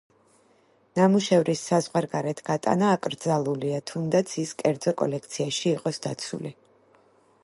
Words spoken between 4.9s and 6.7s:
კოლექციაში იყოს დაცული.